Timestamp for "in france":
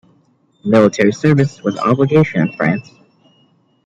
2.47-2.89